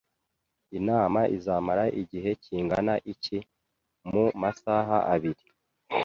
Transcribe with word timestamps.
"Inama 0.77 1.21
izamara 1.35 1.83
igihe 2.01 2.29
kingana 2.43 2.93
iki?" 3.13 3.37
"Mu 4.11 4.23
masaha 4.41 4.97
abiri." 5.13 5.45